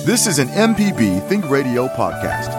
[0.00, 2.50] This is an MPB Think Radio podcast.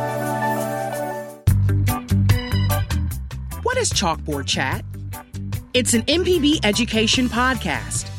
[3.64, 4.86] What is Chalkboard Chat?
[5.74, 8.10] It's an MPB education podcast.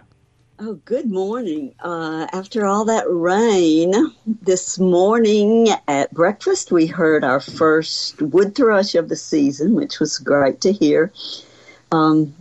[0.61, 1.73] Oh, good morning.
[1.79, 3.93] Uh, after all that rain,
[4.25, 10.17] this morning at breakfast, we heard our first wood thrush of the season, which was
[10.17, 11.13] great to hear.
[11.93, 12.35] Um,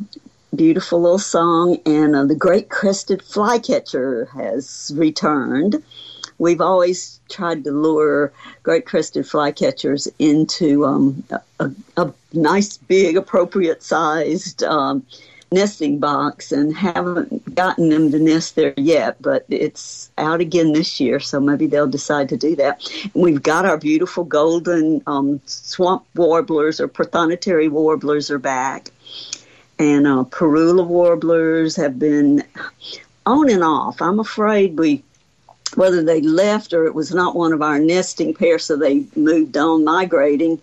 [0.52, 5.80] beautiful little song, and uh, the great crested flycatcher has returned.
[6.38, 8.32] We've always tried to lure
[8.64, 11.22] great crested flycatchers into um,
[11.60, 15.06] a, a, nice, big, appropriate sized um,
[15.50, 21.00] nesting box and haven't gotten them to nest there yet, but it's out again this
[21.00, 22.86] year, so maybe they'll decide to do that.
[23.14, 28.90] we've got our beautiful golden um, swamp warblers or prothonotary warblers are back.
[29.78, 32.42] And uh, parula warblers have been
[33.24, 34.02] on and off.
[34.02, 35.04] I'm afraid we
[35.74, 39.56] whether they left or it was not one of our nesting pairs, so they moved
[39.56, 40.60] on migrating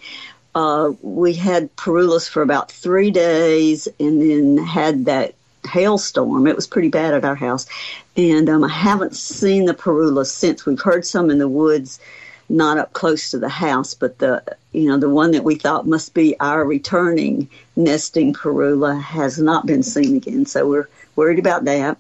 [0.56, 5.36] uh, we had parulas for about three days and then had that
[5.68, 6.48] hailstorm.
[6.48, 7.68] It was pretty bad at our house.
[8.16, 10.66] And um, I haven't seen the parulas since.
[10.66, 12.00] We've heard some in the woods,
[12.48, 15.88] not up close to the house, but the you know the one that we thought
[15.88, 20.46] must be our returning nesting parula has not been seen again.
[20.46, 21.98] So we're worried about that.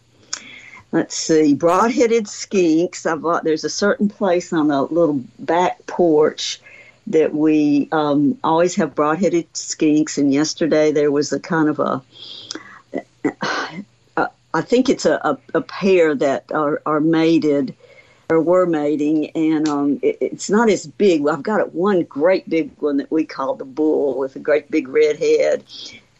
[0.91, 3.05] Let's see, broad-headed skinks.
[3.05, 6.61] I've there's a certain place on a little back porch
[7.07, 12.01] that we um, always have broad-headed skinks, and yesterday there was a kind of a,
[14.53, 17.75] I think it's a, a, a pair that are, are mated
[18.29, 21.27] or were mating, and um, it, it's not as big.
[21.27, 24.87] I've got one great big one that we call the bull with a great big
[24.87, 25.63] red head,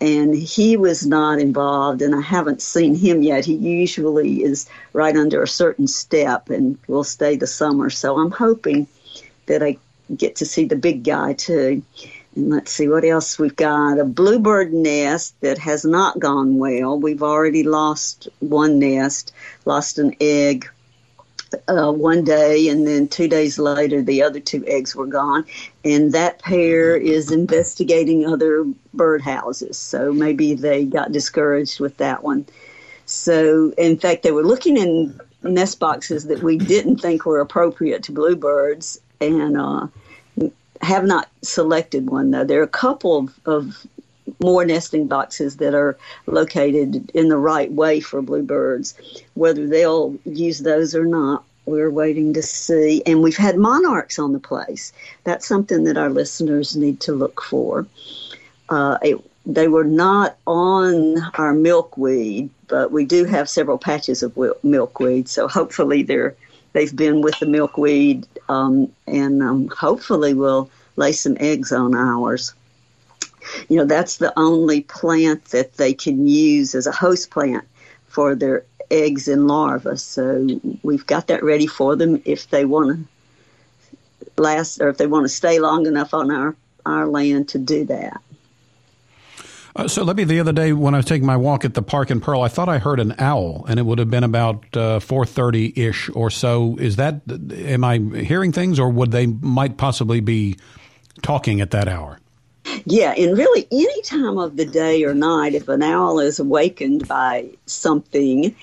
[0.02, 3.46] and he was not involved, and I haven't seen him yet.
[3.46, 7.90] He usually is right under a certain step and will stay the summer.
[7.90, 8.86] So I'm hoping
[9.48, 9.78] that I
[10.16, 11.84] get to see the big guy too.
[12.36, 14.00] And let's see what else we've got.
[14.00, 17.00] A bluebird nest that has not gone well.
[17.00, 19.34] We've already lost one nest,
[19.64, 20.70] lost an egg
[21.70, 25.46] uh, one day, and then two days later, the other two eggs were gone.
[25.86, 28.66] And that pair is investigating other
[28.96, 29.76] birdhouses.
[29.76, 32.46] So maybe they got discouraged with that one.
[33.06, 38.04] So, in fact, they were looking in nest boxes that we didn't think were appropriate
[38.04, 39.88] to bluebirds and uh,
[40.82, 42.44] have not selected one though.
[42.44, 43.88] There are a couple of, of
[44.42, 48.96] more nesting boxes that are located in the right way for bluebirds.
[49.36, 53.02] Whether they'll use those or not, we're waiting to see.
[53.06, 54.94] And we've had monarchs on the place.
[55.24, 57.88] That's something that our listeners need to look for.
[58.70, 64.38] Uh, it, they were not on our milkweed, but we do have several patches of
[64.64, 65.30] milkweed.
[65.30, 66.36] So hopefully they're
[66.74, 72.54] they've been with the milkweed um, and um, hopefully will lay some eggs on ours.
[73.70, 77.66] You know, that's the only plant that they can use as a host plant
[78.08, 79.98] for their eggs and larvae.
[79.98, 80.48] So
[80.84, 85.26] we've got that ready for them if they want to last or if they want
[85.26, 86.56] to stay long enough on our,
[86.86, 88.22] our land to do that.
[89.76, 92.10] Uh, so, Libby, the other day when I was taking my walk at the park
[92.10, 95.02] in Pearl, I thought I heard an owl, and it would have been about uh,
[95.02, 96.78] four thirty ish or so.
[96.80, 100.56] Is that am I hearing things, or would they might possibly be
[101.22, 102.20] talking at that hour?
[102.86, 107.08] Yeah, and really any time of the day or night, if an owl is awakened
[107.08, 108.56] by something,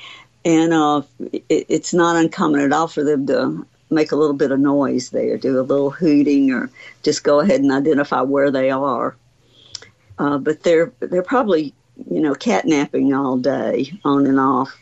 [0.47, 4.50] and uh, it, it's not uncommon at all for them to make a little bit
[4.50, 6.70] of noise there, do a little hooting, or
[7.03, 9.14] just go ahead and identify where they are.
[10.22, 11.74] Uh, but they're they're probably
[12.08, 14.72] you know catnapping all day on and off,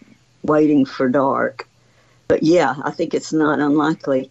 [0.42, 1.66] waiting for dark.
[2.28, 4.30] But yeah, I think it's not unlikely.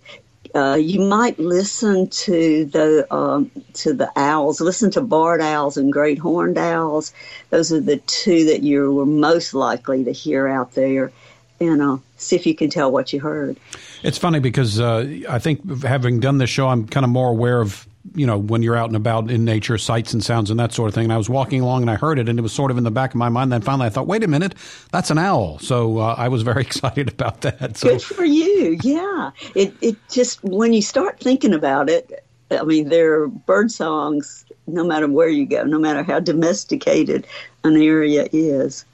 [0.53, 4.61] Uh, you might listen to the um, to the owls.
[4.61, 7.11] Listen to barred owls and great horned owls.
[7.49, 11.11] Those are the two that you were most likely to hear out there,
[11.59, 13.57] and uh, see if you can tell what you heard.
[14.03, 17.61] It's funny because uh, I think having done this show, I'm kind of more aware
[17.61, 20.73] of you know, when you're out and about in nature, sights and sounds and that
[20.73, 21.05] sort of thing.
[21.05, 22.83] And I was walking along and I heard it, and it was sort of in
[22.83, 23.51] the back of my mind.
[23.51, 24.55] Then finally, I thought, wait a minute,
[24.91, 25.59] that's an owl.
[25.59, 27.77] So uh, I was very excited about that.
[27.77, 27.89] So.
[27.89, 28.77] Good for you.
[28.83, 33.71] Yeah, it it just when you start thinking about it, I mean, there are bird
[33.71, 37.27] songs no matter where you go, no matter how domesticated
[37.63, 38.85] an area is.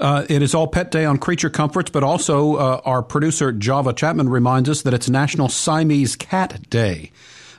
[0.00, 3.92] Uh, it is all Pet Day on Creature Comforts, but also uh, our producer Java
[3.92, 7.10] Chapman reminds us that it's National Siamese Cat Day.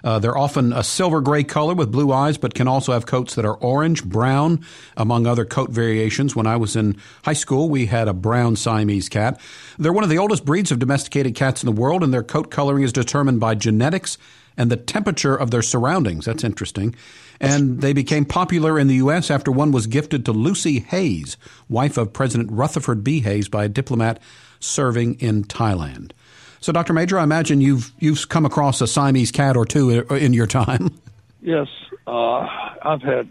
[0.04, 3.36] Uh, they're often a silver gray color with blue eyes, but can also have coats
[3.36, 4.66] that are orange, brown,
[4.98, 6.36] among other coat variations.
[6.36, 9.40] When I was in high school, we had a brown Siamese cat.
[9.78, 12.52] They're one of the oldest breeds of domesticated cats in the world, and their coat
[12.52, 14.18] coloring is determined by genetics
[14.58, 16.26] and the temperature of their surroundings.
[16.26, 16.96] That's interesting.
[17.40, 19.32] And they became popular in the U.S.
[19.32, 21.38] after one was gifted to Lucy Hayes,
[21.70, 23.22] wife of President Rutherford B.
[23.22, 24.20] Hayes, by a diplomat
[24.60, 26.12] serving in Thailand.
[26.62, 26.94] So, Dr.
[26.94, 30.96] Majure, I imagine you've you've come across a Siamese cat or two in your time.
[31.44, 31.70] Yes,
[32.06, 32.48] uh,
[32.84, 33.28] I've had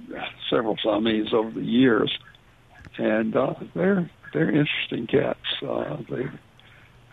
[0.50, 2.12] several Siamese over the years,
[2.99, 5.38] and uh, they're they're interesting cats.
[5.62, 6.29] Uh, they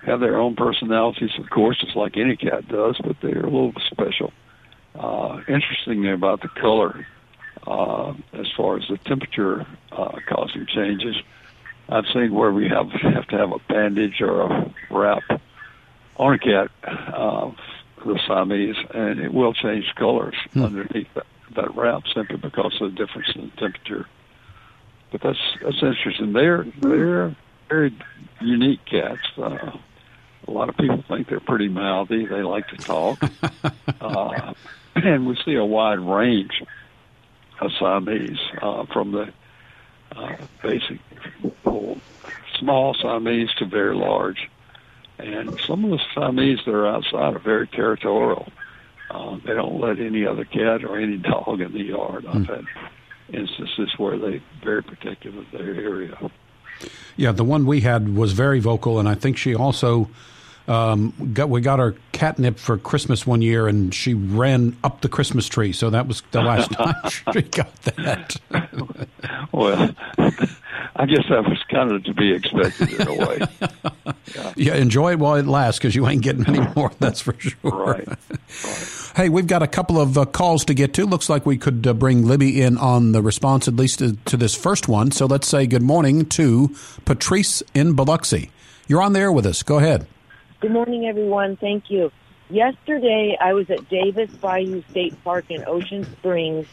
[0.07, 3.73] have their own personalities, of course, just like any cat does, but they're a little
[3.91, 4.33] special.
[4.95, 7.05] Uh, interesting about the color,
[7.67, 11.15] uh, as far as the temperature uh, causing changes,
[11.89, 15.21] I've seen where we have have to have a bandage or a wrap
[16.17, 17.51] cat, uh,
[18.05, 20.63] the Siamese, and it will change colors hmm.
[20.63, 21.25] underneath that,
[21.55, 24.07] that wrap simply because of the difference in temperature.
[25.11, 26.33] But that's that's interesting.
[26.33, 27.35] They're they're
[27.69, 27.97] very
[28.41, 29.21] unique cats.
[29.37, 29.77] Uh,
[30.47, 32.25] a lot of people think they're pretty mouthy.
[32.25, 33.19] They like to talk,
[34.01, 34.53] uh,
[34.95, 36.61] and we see a wide range
[37.61, 39.33] of Siamese uh, from the
[40.15, 40.99] uh, basic
[42.59, 44.49] small Siamese to very large.
[45.19, 48.47] And some of the Siamese that are outside are very territorial.
[49.09, 52.25] Uh, they don't let any other cat or any dog in the yard.
[52.25, 52.47] I've mm.
[52.47, 52.65] had
[53.33, 56.17] instances where they're very protective of their area.
[57.15, 60.09] Yeah, the one we had was very vocal, and I think she also
[60.67, 65.09] um, got we got our catnip for Christmas one year, and she ran up the
[65.09, 65.71] Christmas tree.
[65.71, 66.95] So that was the last time
[67.33, 68.35] she got that.
[69.51, 69.89] well,
[70.95, 73.39] I guess that was kind of to be expected in a way.
[74.35, 76.91] Yeah, yeah enjoy it while it lasts, because you ain't getting any more.
[76.99, 77.55] That's for sure.
[77.63, 78.05] Right.
[78.05, 79.11] right.
[79.15, 81.05] Hey, we've got a couple of uh, calls to get to.
[81.05, 84.35] Looks like we could uh, bring Libby in on the response, at least to, to
[84.35, 85.11] this first one.
[85.11, 86.75] So let's say good morning to
[87.05, 88.51] Patrice in Biloxi.
[88.89, 89.63] You're on there with us.
[89.63, 90.07] Go ahead.
[90.59, 91.55] Good morning, everyone.
[91.55, 92.11] Thank you.
[92.49, 96.65] Yesterday, I was at Davis Bayou State Park in Ocean Springs,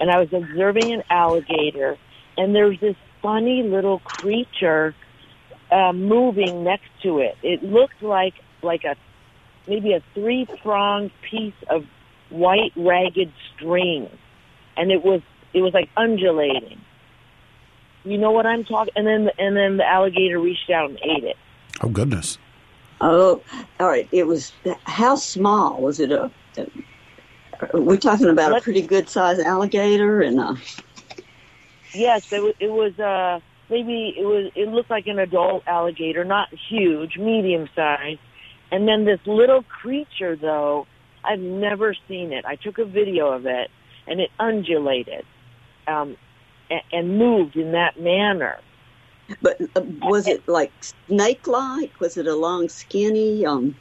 [0.00, 1.98] and I was observing an alligator,
[2.38, 4.94] and there was this funny little creature
[5.70, 7.36] uh, moving next to it.
[7.42, 8.96] It looked like like a
[9.68, 11.84] maybe a three pronged piece of
[12.30, 14.08] white ragged string,
[14.78, 15.20] and it was
[15.52, 16.80] it was like undulating.
[18.02, 18.94] You know what I'm talking?
[18.96, 21.36] And then and then the alligator reached out and ate it.
[21.82, 22.38] Oh goodness!
[23.00, 23.42] Oh,
[23.78, 24.08] all right.
[24.12, 24.52] It was
[24.84, 26.12] how small was it?
[26.12, 30.56] A, a we're talking about a pretty good sized alligator, and a,
[31.94, 32.54] yes, it was.
[32.58, 34.50] It was uh, maybe it was.
[34.54, 38.20] It looked like an adult alligator, not huge, medium sized.
[38.70, 40.86] And then this little creature, though,
[41.24, 42.44] I've never seen it.
[42.44, 43.70] I took a video of it,
[44.06, 45.24] and it undulated
[45.86, 46.16] um,
[46.70, 48.58] and, and moved in that manner.
[49.42, 51.98] But uh, was it like snake-like?
[52.00, 53.44] Was it a long, skinny?
[53.44, 53.76] Um...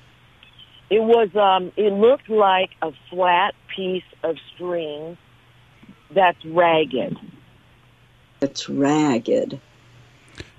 [0.90, 1.36] It was.
[1.36, 5.18] Um, it looked like a flat piece of string
[6.12, 7.18] that's ragged.
[8.42, 9.60] It's ragged.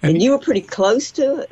[0.02, 1.50] And, and you were pretty close to it.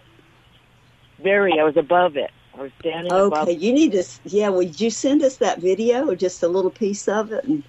[1.23, 1.59] Very.
[1.59, 2.31] I was above it.
[2.57, 3.49] I was standing okay, above.
[3.49, 3.59] Okay.
[3.59, 4.05] You need to.
[4.25, 4.49] Yeah.
[4.49, 7.45] Would you send us that video or just a little piece of it?
[7.45, 7.63] And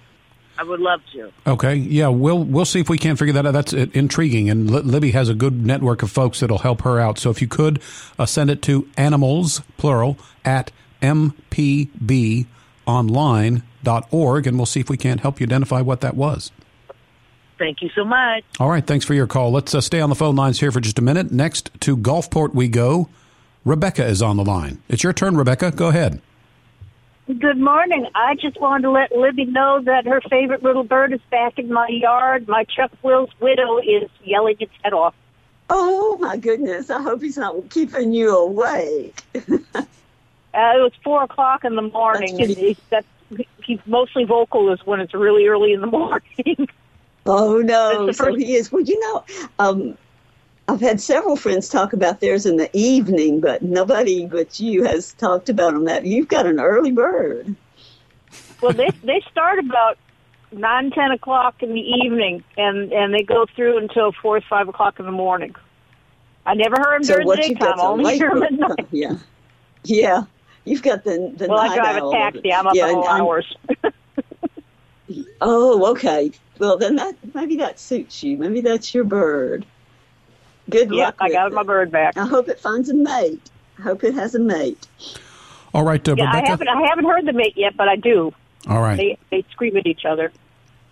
[0.58, 1.30] I would love to.
[1.46, 3.52] Okay, yeah, we'll we'll see if we can't figure that out.
[3.52, 7.18] That's intriguing, and Libby has a good network of folks that'll help her out.
[7.18, 7.82] So if you could
[8.18, 10.72] uh, send it to animals plural at
[11.02, 12.46] mpbonline.org,
[14.46, 16.50] and we'll see if we can't help you identify what that was.
[17.58, 18.44] Thank you so much.
[18.60, 19.50] All right, thanks for your call.
[19.50, 21.32] Let's uh, stay on the phone lines here for just a minute.
[21.32, 23.08] Next to Gulfport we go.
[23.64, 24.82] Rebecca is on the line.
[24.88, 25.70] It's your turn, Rebecca.
[25.70, 26.20] Go ahead.
[27.26, 28.06] Good morning.
[28.14, 31.72] I just wanted to let Libby know that her favorite little bird is back in
[31.72, 32.46] my yard.
[32.46, 35.12] My Chuck Will's widow is yelling its head off.
[35.68, 36.88] Oh my goodness!
[36.88, 39.20] I hope he's not keeping you awake.
[39.34, 39.72] uh, it
[40.54, 43.08] was four o'clock in the morning, and he, that's,
[43.64, 46.68] he's mostly vocal is when it's really early in the morning.
[47.26, 48.12] oh no!
[48.12, 48.70] So he is.
[48.70, 49.24] Well, you know,
[49.58, 49.98] um,
[50.68, 55.12] I've had several friends talk about theirs in the evening, but nobody but you has
[55.14, 57.54] talked about them that you've got an early bird.
[58.60, 59.96] Well, they they start about
[60.50, 64.68] nine ten o'clock in the evening, and and they go through until four or five
[64.68, 65.54] o'clock in the morning.
[66.44, 67.78] I never heard them so during the daytime.
[67.78, 68.86] Only hear them at night.
[68.90, 69.18] Yeah,
[69.84, 70.24] yeah.
[70.64, 72.52] You've got the the well, night I drive a taxi.
[72.52, 73.56] I'm up yeah, all hours.
[75.40, 76.32] oh, okay.
[76.58, 78.36] Well, then that maybe that suits you.
[78.36, 79.64] Maybe that's your bird.
[80.70, 81.16] Good yeah, luck.
[81.20, 81.54] I got it.
[81.54, 82.16] my bird back.
[82.16, 83.40] I hope it finds a mate.
[83.78, 84.86] I hope it has a mate.
[85.74, 86.46] All right, uh, yeah, Rebecca.
[86.46, 88.32] I haven't I haven't heard the mate yet, but I do.
[88.68, 88.96] All right.
[88.96, 90.32] They they scream at each other.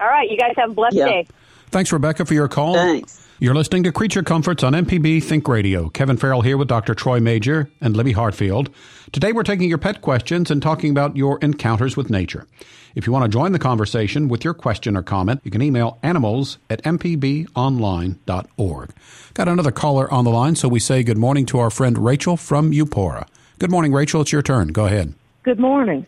[0.01, 1.07] All right, you guys have a blessed Yeah.
[1.07, 1.27] day.
[1.71, 2.75] Thanks, Rebecca, for your call.
[2.75, 3.21] Thanks.
[3.41, 5.89] You're listening to Creature Comforts on MPB Think Radio.
[5.89, 6.95] Kevin Farrell here with Dr.
[6.95, 8.71] Troy Majure and Libby Hartfield.
[9.13, 12.47] Today we're taking your pet questions and talking about your encounters with nature.
[12.95, 15.99] If you want to join the conversation with your question or comment, you can email
[16.05, 18.91] animals at mpbonline.org.
[19.35, 22.37] Got another caller on the line, so we say good morning to our friend Rachel
[22.37, 23.27] from Eupora.
[23.59, 24.21] Good morning, Rachel.
[24.21, 24.69] It's your turn.
[24.69, 25.15] Go ahead.
[25.43, 26.07] Good morning.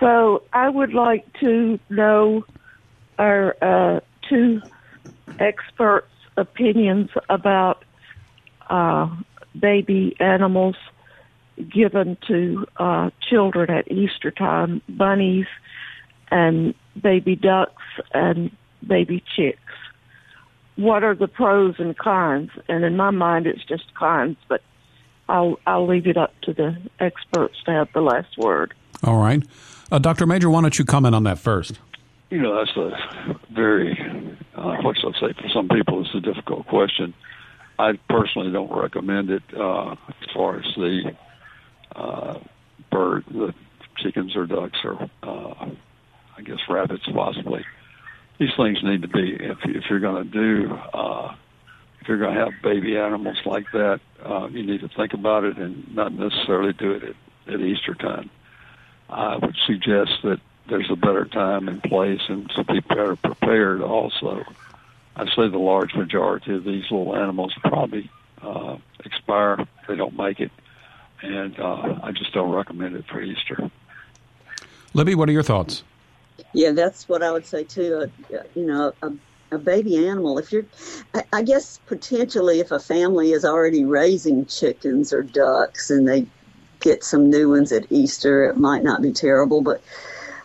[0.00, 2.44] So I would like to know
[3.18, 4.60] our uh, two
[5.38, 7.84] experts' opinions about
[8.68, 9.08] uh,
[9.58, 10.76] baby animals
[11.70, 15.46] given to uh, children at Easter time, bunnies
[16.30, 17.82] and baby ducks
[18.12, 18.50] and
[18.86, 19.58] baby chicks.
[20.76, 22.50] What are the pros and cons?
[22.68, 24.62] And in my mind, it's just cons, but
[25.28, 28.74] I'll I'll leave it up to the experts to have the last word.
[29.02, 29.42] All right.
[29.90, 30.26] Uh, Dr.
[30.26, 31.78] Majure, why don't you comment on that first?
[32.30, 33.98] You know, that's a very,
[34.54, 37.14] uh, what shall I say, for some people, it's a difficult question.
[37.78, 41.16] I personally don't recommend it uh, as far as the
[41.96, 42.38] uh,
[42.90, 43.54] bird, the
[43.96, 45.70] chickens or ducks or, uh,
[46.38, 47.64] I guess, rabbits possibly.
[48.38, 51.34] These things need to be, if, if you're going to do, uh,
[52.00, 55.42] if you're going to have baby animals like that, uh, you need to think about
[55.42, 58.30] it and not necessarily do it at, at Easter time.
[59.10, 63.82] I would suggest that there's a better time and place and to be better prepared
[63.82, 64.44] also.
[65.16, 68.08] I say the large majority of these little animals probably
[68.40, 69.66] uh, expire.
[69.88, 70.52] They don't make it.
[71.22, 73.70] And uh, I just don't recommend it for Easter.
[74.94, 75.82] Libby, what are your thoughts?
[76.52, 78.10] Yeah, that's what I would say too.
[78.54, 79.12] You know, a,
[79.52, 80.38] a baby animal.
[80.38, 80.64] If you're,
[81.14, 86.26] I, I guess potentially if a family is already raising chickens or ducks and they
[86.80, 89.60] get some new ones at Easter, it might not be terrible.
[89.60, 89.82] But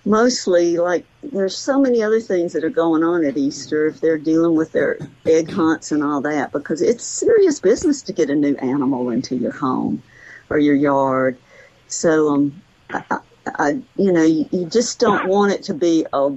[0.05, 4.17] mostly, like there's so many other things that are going on at Easter if they're
[4.17, 8.35] dealing with their egg hunts and all that, because it's serious business to get a
[8.35, 10.03] new animal into your home
[10.49, 11.37] or your yard.
[11.87, 12.61] So, um,
[13.45, 16.31] I, you know, you, you just don't want it to be a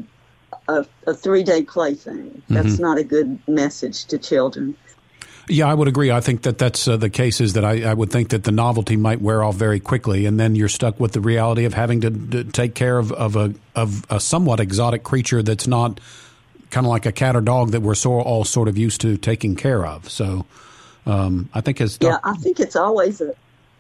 [0.69, 2.43] a, a three day plaything.
[2.49, 2.81] That's Mhm.
[2.81, 4.77] not a good message to children.
[5.49, 6.11] Yeah, I would agree.
[6.11, 8.51] I think that that's uh, the case is that I, I would think that the
[8.51, 12.01] novelty might wear off very quickly, and then you're stuck with the reality of having
[12.01, 16.01] to, to take care of, of a of a somewhat exotic creature that's not
[16.71, 19.17] kind of like a cat or dog that we're so all sort of used to
[19.17, 20.11] taking care of.
[20.11, 20.47] So
[21.07, 23.33] um, I think as Yeah, I think it's always a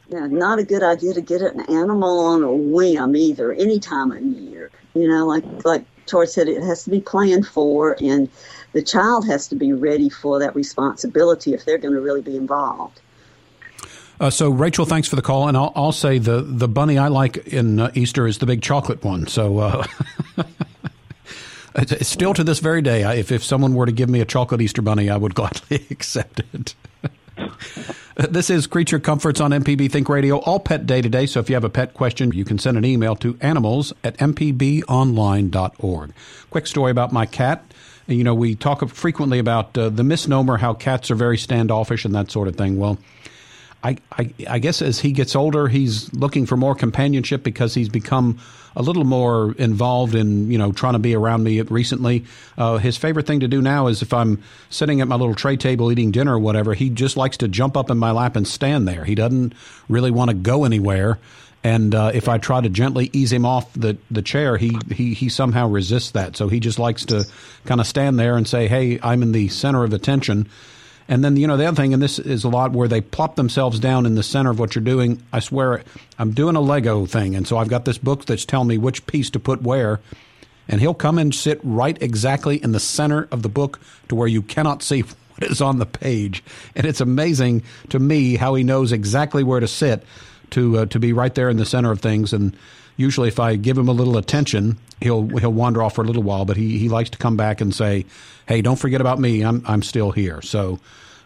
[0.08, 4.12] yeah, not a good idea to get an animal on a whim either, any time
[4.12, 4.70] of year.
[4.94, 8.28] You know, like like Troy said, it has to be planned for, and
[8.72, 12.36] the child has to be ready for that responsibility if they're going to really be
[12.36, 13.00] involved.
[14.18, 17.08] Uh, so, Rachel, thanks for the call, and I'll, I'll say the the bunny I
[17.08, 19.26] like in uh, Easter is the big chocolate one.
[19.26, 19.86] So, uh,
[21.76, 24.62] it's- still to this very day, if if someone were to give me a chocolate
[24.62, 26.74] Easter bunny, I would gladly accept it.
[28.16, 31.26] This is Creature Comforts on MPB Think Radio, all pet day today.
[31.26, 34.16] So if you have a pet question, you can send an email to animals at
[34.16, 36.12] mpbonline.org.
[36.48, 37.62] Quick story about my cat.
[38.06, 42.14] You know, we talk frequently about uh, the misnomer how cats are very standoffish and
[42.14, 42.78] that sort of thing.
[42.78, 42.96] Well,
[43.84, 47.90] I, I, I guess as he gets older, he's looking for more companionship because he's
[47.90, 48.40] become
[48.76, 52.24] a little more involved in you know trying to be around me recently.
[52.56, 55.56] Uh, his favorite thing to do now is if I'm sitting at my little tray
[55.56, 58.46] table eating dinner or whatever, he just likes to jump up in my lap and
[58.46, 59.04] stand there.
[59.04, 59.54] He doesn't
[59.88, 61.18] really want to go anywhere.
[61.64, 65.14] And uh, if I try to gently ease him off the, the chair, he, he,
[65.14, 66.36] he somehow resists that.
[66.36, 67.24] So he just likes to
[67.64, 70.48] kind of stand there and say, "Hey, I'm in the center of attention."
[71.08, 73.36] And then, you know, the other thing, and this is a lot where they plop
[73.36, 75.22] themselves down in the center of what you're doing.
[75.32, 75.84] I swear,
[76.18, 77.36] I'm doing a Lego thing.
[77.36, 80.00] And so I've got this book that's telling me which piece to put where.
[80.68, 84.26] And he'll come and sit right exactly in the center of the book to where
[84.26, 86.42] you cannot see what is on the page.
[86.74, 90.04] And it's amazing to me how he knows exactly where to sit
[90.50, 92.32] to, uh, to be right there in the center of things.
[92.32, 92.56] And
[92.96, 96.22] usually, if I give him a little attention, he'll, he'll wander off for a little
[96.22, 98.06] while, but he, he likes to come back and say,
[98.46, 99.42] hey, don't forget about me.
[99.42, 100.42] I'm, I'm still here.
[100.42, 100.80] So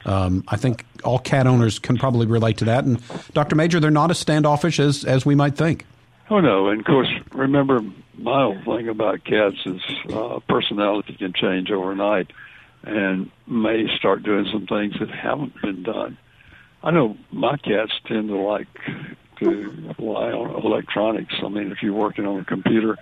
[0.04, 2.84] um, I think all cat owners can probably relate to that.
[2.84, 3.56] And Dr.
[3.56, 5.86] Majure, they're not as standoffish as, as we might think.
[6.30, 6.68] Oh, no.
[6.68, 7.80] And of course, remember,
[8.16, 9.80] my old thing about cats is
[10.12, 12.32] uh, personality can change overnight
[12.82, 16.16] and may start doing some things that haven't been done.
[16.82, 18.68] I know my cats tend to like
[19.40, 21.34] to rely on electronics.
[21.42, 22.96] I mean, if you're working on a computer,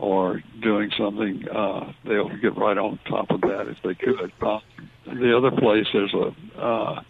[0.00, 4.32] or doing something, uh, they'll get right on top of that if they could.
[4.40, 4.60] Uh,
[5.06, 7.02] the other place, there's a uh,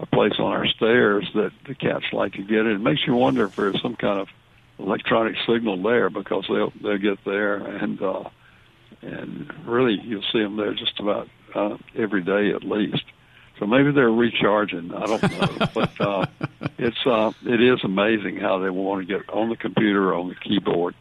[0.00, 2.72] a place on our stairs that the cats like to get in.
[2.72, 4.28] It makes you wonder if there's some kind of
[4.78, 8.24] electronic signal there because they'll they'll get there and uh,
[9.00, 13.04] and really you'll see them there just about uh, every day at least.
[13.62, 14.92] So maybe they're recharging.
[14.92, 16.26] I don't know, but uh,
[16.78, 20.28] it's uh, it is amazing how they want to get on the computer or on
[20.30, 20.96] the keyboard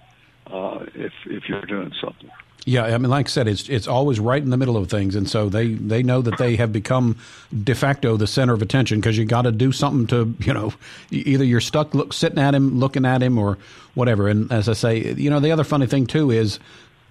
[0.46, 2.30] uh, if if you're doing something.
[2.68, 5.16] Yeah, I mean, like I said, it's it's always right in the middle of things,
[5.16, 7.18] and so they, they know that they have become
[7.64, 10.72] de facto the center of attention because you got to do something to you know
[11.10, 13.58] either you're stuck look, sitting at him, looking at him, or
[13.96, 14.28] whatever.
[14.28, 16.60] And as I say, you know, the other funny thing too is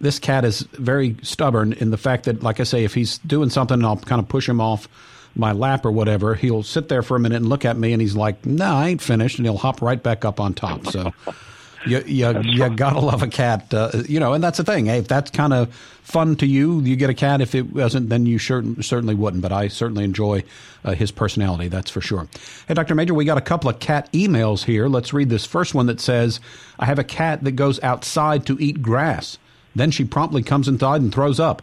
[0.01, 3.51] this cat is very stubborn in the fact that, like I say, if he's doing
[3.51, 4.87] something, I'll kind of push him off
[5.35, 8.01] my lap or whatever, he'll sit there for a minute and look at me, and
[8.01, 10.87] he's like, "No, I ain't finished," and he'll hop right back up on top.
[10.87, 11.13] So
[11.87, 14.87] you you, you gotta love a cat, uh, you know, and that's the thing.
[14.87, 15.73] Hey, if that's kind of
[16.03, 17.41] fun to you, you get a cat.
[17.41, 19.43] If it wasn't, then you sure, certainly wouldn't.
[19.43, 20.45] But I certainly enjoy
[20.85, 22.29] uh, his personality, that's for sure.
[22.69, 22.95] Hey, Dr.
[22.95, 24.89] Majure, we got a couple of cat emails here.
[24.89, 26.41] Let's read this first one that says,
[26.79, 29.39] "I have a cat that goes outside to eat grass.
[29.75, 31.63] Then she promptly comes inside and throws up.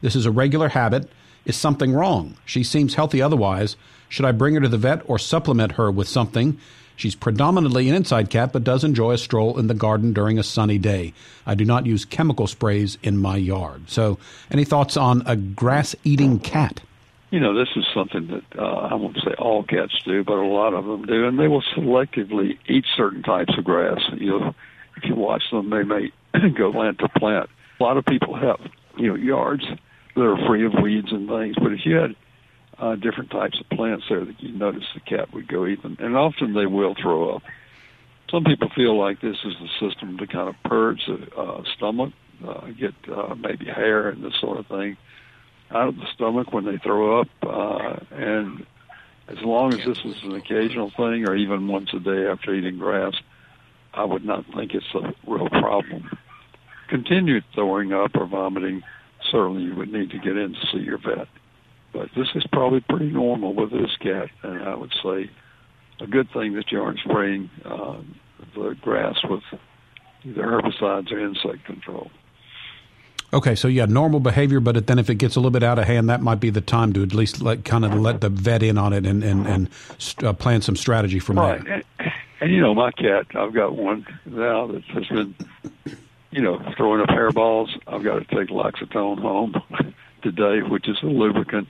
[0.00, 1.08] This is a regular habit.
[1.44, 2.36] Is something wrong?
[2.44, 3.76] She seems healthy otherwise.
[4.08, 6.58] Should I bring her to the vet or supplement her with something?"
[6.96, 10.42] She's predominantly an inside cat, but does enjoy a stroll in the garden during a
[10.42, 11.14] sunny day.
[11.46, 13.90] I do not use chemical sprays in my yard.
[13.90, 14.18] So,
[14.50, 16.80] any thoughts on a grass eating cat?
[17.30, 20.46] You know, this is something that uh, I won't say all cats do, but a
[20.46, 24.00] lot of them do, and they will selectively eat certain types of grass.
[24.18, 24.54] You know,
[24.96, 26.12] if you watch them, they may
[26.56, 27.48] go plant to plant.
[27.80, 28.60] A lot of people have,
[28.98, 29.64] you know, yards
[30.14, 32.14] that are free of weeds and things, but if you had
[32.78, 35.96] uh, different types of plants there that you notice the cat would go eat them,
[36.00, 37.42] and often they will throw up.
[38.30, 42.12] Some people feel like this is the system to kind of purge the uh, stomach,
[42.46, 44.96] uh, get uh, maybe hair and this sort of thing
[45.74, 48.66] out of the stomach when they throw up, uh, and
[49.28, 52.78] as long as this is an occasional thing or even once a day after eating
[52.78, 53.14] grass,
[53.94, 56.10] I would not think it's a real problem.
[56.88, 58.82] Continued throwing up or vomiting,
[59.30, 61.28] certainly you would need to get in to see your vet.
[61.92, 65.30] But this is probably pretty normal with this cat, and I would say
[66.00, 67.98] a good thing that you aren't spraying uh,
[68.54, 69.42] the grass with
[70.24, 72.10] either herbicides or insect control.
[73.34, 75.86] Okay, so yeah, normal behavior, but then if it gets a little bit out of
[75.86, 78.62] hand, that might be the time to at least let kind of let the vet
[78.62, 79.68] in on it and and and
[80.22, 81.64] uh, plan some strategy from right.
[81.64, 81.82] there.
[81.98, 85.34] And, and you know, my cat, I've got one now that has been,
[86.32, 87.68] you know, throwing up hairballs.
[87.86, 89.54] I've got to take Laxatone home
[90.22, 91.68] today, which is a lubricant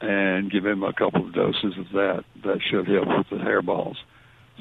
[0.00, 2.24] and give him a couple of doses of that.
[2.44, 3.96] That should help with the hairballs.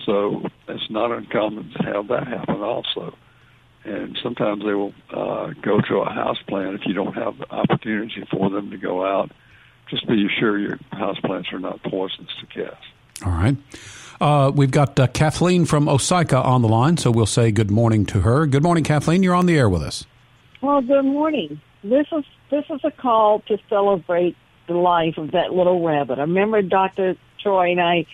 [0.05, 3.15] So it's not uncommon to have that happen also.
[3.83, 7.51] And sometimes they will uh, go to a house plant if you don't have the
[7.51, 9.31] opportunity for them to go out.
[9.89, 12.85] Just be sure your house plants are not poisonous to cats.
[13.25, 13.57] All right.
[14.21, 18.05] Uh, we've got uh, Kathleen from Osyka on the line, so we'll say good morning
[18.05, 18.45] to her.
[18.45, 19.23] Good morning, Kathleen.
[19.23, 20.05] You're on the air with us.
[20.61, 21.59] Well, good morning.
[21.83, 26.19] This is this is a call to celebrate the life of that little rabbit.
[26.19, 27.15] I remember Dr.
[27.41, 28.05] Troy and I,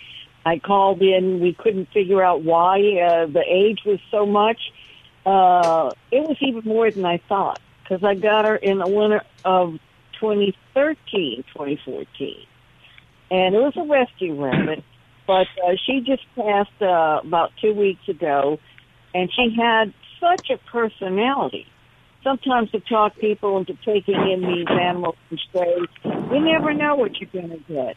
[0.45, 1.41] I called in.
[1.41, 4.71] We couldn't figure out why uh, the age was so much.
[5.25, 9.23] Uh, it was even more than I thought because I got her in the winter
[9.43, 9.77] of
[10.21, 12.35] 2013, 2014.
[13.29, 14.85] And it was a rescue rabbit,
[15.27, 18.57] but uh, she just passed uh, about two weeks ago,
[19.13, 21.67] and she had such a personality
[22.23, 25.87] sometimes to talk people into taking in these animals and strays.
[26.03, 27.95] You never know what you're going to get.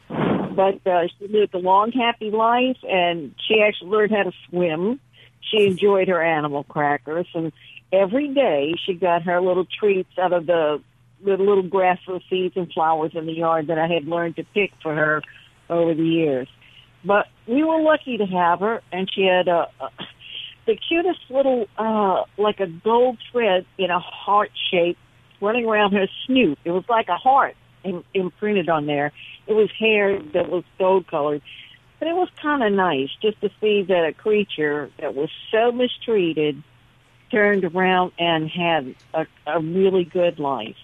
[0.55, 5.01] But uh, she lived a long, happy life, and she actually learned how to swim.
[5.41, 7.53] She enjoyed her animal crackers, and
[7.93, 10.83] every day she got her little treats out of the
[11.23, 14.73] the little grassless seeds and flowers in the yard that I had learned to pick
[14.83, 15.21] for her
[15.69, 16.49] over the years.
[17.05, 19.91] But we were lucky to have her, and she had a, a
[20.67, 24.99] the cutest little, uh, like a gold thread in a heart shape
[25.41, 26.59] running around her snoot.
[26.65, 29.13] It was like a heart Im- imprinted on there.
[29.47, 31.43] It was hair that was gold colored.
[31.99, 35.73] But it was kind of nice just to see that a creature that was so
[35.73, 36.63] mistreated
[37.31, 40.77] turned around and had a, a really good life.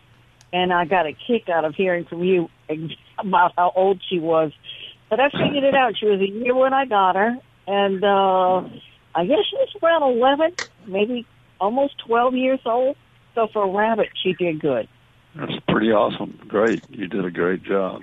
[0.52, 2.48] And I got a kick out of hearing from you
[3.18, 4.52] about how old she was.
[5.08, 5.96] But I figured it out.
[5.98, 7.36] She was a year when I got her.
[7.66, 8.62] And, uh,
[9.14, 10.52] I guess she was around 11,
[10.86, 11.26] maybe
[11.60, 12.96] almost 12 years old.
[13.34, 14.88] So for a rabbit, she did good.
[15.34, 16.38] That's pretty awesome.
[16.48, 16.82] Great.
[16.90, 18.02] You did a great job.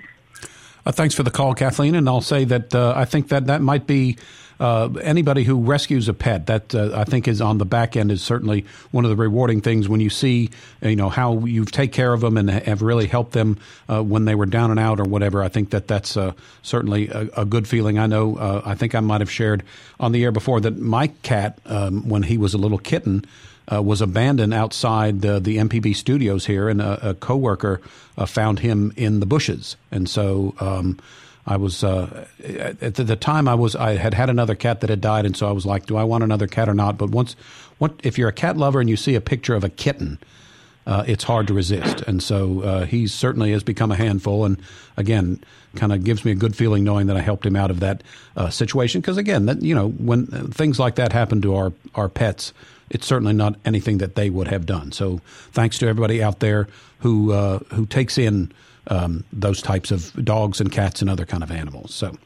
[0.86, 1.94] Uh, thanks for the call, Kathleen.
[1.94, 4.16] And I'll say that uh, I think that that might be
[4.60, 6.46] uh, anybody who rescues a pet.
[6.46, 9.60] That uh, I think is on the back end is certainly one of the rewarding
[9.60, 10.50] things when you see
[10.82, 14.24] you know how you've take care of them and have really helped them uh, when
[14.24, 15.42] they were down and out or whatever.
[15.42, 17.98] I think that that's uh, certainly a, a, good feeling.
[17.98, 18.62] I know.
[18.64, 19.62] I think I might have shared
[20.00, 23.24] on the air before that my cat, um, when he was a little kitten
[23.72, 27.80] uh, was abandoned outside uh, the MPB studios here, and a, a coworker
[28.16, 29.76] uh, found him in the bushes.
[29.90, 30.98] And so um,
[31.46, 32.26] I was uh,
[32.80, 35.48] at the time I was I had had another cat that had died, and so
[35.48, 36.96] I was like, do I want another cat or not?
[36.96, 37.36] But once,
[37.78, 40.18] what if you're a cat lover and you see a picture of a kitten?
[40.86, 42.02] Uh, it's hard to resist.
[42.02, 44.44] And so uh, he certainly has become a handful.
[44.44, 44.58] And
[44.98, 45.42] again,
[45.76, 48.02] kind of gives me a good feeling knowing that I helped him out of that
[48.36, 49.00] uh, situation.
[49.00, 52.52] Because again, that you know, when things like that happen to our our pets,
[52.90, 54.92] it's certainly not anything that they would have done.
[54.92, 55.20] So
[55.52, 56.68] thanks to everybody out there
[57.00, 58.52] who uh, who takes in
[58.88, 61.94] um, those types of dogs and cats and other kind of animals.
[61.94, 62.16] So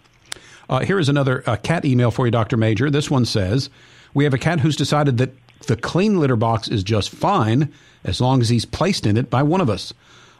[0.69, 2.91] uh, here is another uh, cat email for you, Doctor Majure.
[2.91, 3.71] This one says
[4.15, 5.33] we have a cat who's decided that
[5.67, 7.73] the clean litter box is just fine
[8.05, 9.93] as long as he's placed in it by one of us.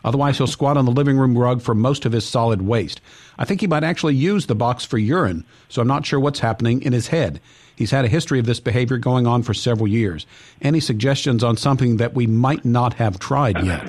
[0.05, 3.01] Otherwise, he'll squat on the living room rug for most of his solid waste.
[3.37, 6.39] I think he might actually use the box for urine, so I'm not sure what's
[6.39, 7.41] happening in his head.
[7.75, 10.27] He's had a history of this behavior going on for several years.
[10.63, 13.87] Any suggestions on something that we might not have tried yet?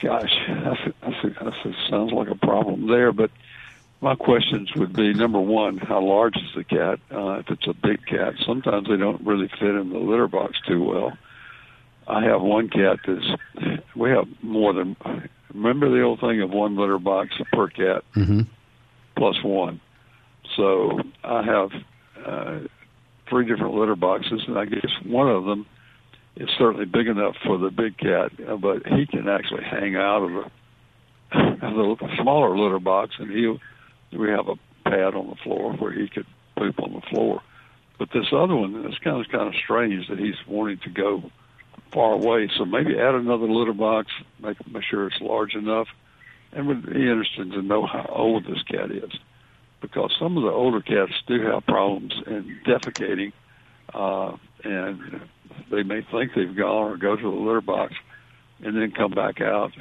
[0.00, 3.12] Gosh, that's, that's, that sounds like a problem there.
[3.12, 3.30] But
[4.00, 6.98] my questions would be number one, how large is the cat?
[7.10, 10.58] Uh, if it's a big cat, sometimes they don't really fit in the litter box
[10.66, 11.16] too well.
[12.06, 14.96] I have one cat that's, we have more than,
[15.54, 18.40] remember the old thing of one litter box per cat mm-hmm.
[19.16, 19.80] plus one.
[20.56, 21.70] So I have
[22.26, 22.58] uh,
[23.28, 25.64] three different litter boxes, and I guess one of them
[26.36, 30.30] is certainly big enough for the big cat, but he can actually hang out of
[30.30, 33.58] the, of the smaller litter box, and he
[34.16, 37.40] we have a pad on the floor where he could poop on the floor.
[37.98, 41.30] But this other one, it's kind of kind of strange that he's wanting to go
[41.92, 42.50] far away.
[42.56, 44.10] So maybe add another litter box,
[44.42, 45.88] make, make sure it's large enough,
[46.52, 49.12] and would be interested to know how old this cat is
[49.82, 53.32] because some of the older cats do have problems in defecating,
[53.92, 55.20] uh, and
[55.70, 57.94] they may think they've gone or go to the litter box
[58.62, 59.72] and then come back out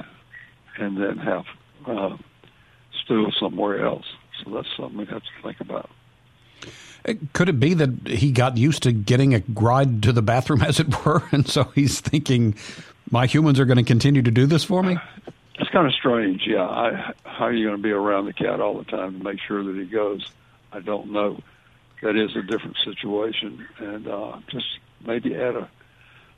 [0.78, 1.46] and then have
[1.86, 2.18] uh,
[3.04, 4.06] stool somewhere else.
[4.44, 5.90] So that's something we have to think about.
[7.08, 10.62] Uh, could it be that he got used to getting a ride to the bathroom,
[10.68, 12.56] as it were, and so he's thinking,
[13.10, 14.98] "My humans are going to continue to do this for me"?
[15.56, 16.68] It's kind of strange, yeah.
[16.68, 19.40] I, how are you going to be around the cat all the time to make
[19.48, 20.28] sure that he goes?
[20.72, 21.40] I don't know.
[22.02, 24.66] That is a different situation, and uh, just
[25.06, 25.70] maybe add a,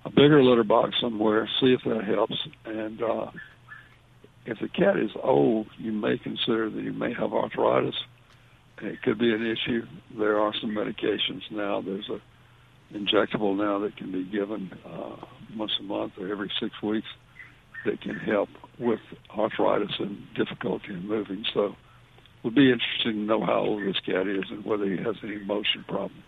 [0.05, 1.49] a bigger litter box somewhere.
[1.59, 2.35] See if that helps.
[2.65, 3.31] And uh,
[4.45, 7.95] if the cat is old, you may consider that he may have arthritis.
[8.81, 9.85] It could be an issue.
[10.17, 11.81] There are some medications now.
[11.81, 12.19] There's a
[12.93, 15.15] injectable now that can be given uh,
[15.57, 17.07] once a month or every six weeks
[17.85, 18.49] that can help
[18.79, 18.99] with
[19.35, 21.43] arthritis and difficulty in moving.
[21.53, 21.75] So it
[22.43, 25.39] would be interesting to know how old this cat is and whether he has any
[25.39, 26.23] motion problems.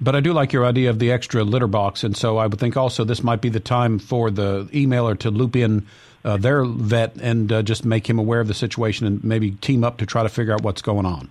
[0.00, 2.58] But I do like your idea of the extra litter box, and so I would
[2.60, 5.86] think also this might be the time for the emailer to loop in
[6.24, 9.82] uh, their vet and uh, just make him aware of the situation and maybe team
[9.82, 11.30] up to try to figure out what's going on.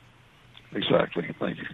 [0.74, 1.34] Exactly.
[1.40, 1.66] Thank you.